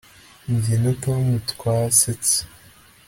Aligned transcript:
jye 0.63 0.75
na 0.83 0.91
tom 1.03 1.25
twasetse 1.51 2.35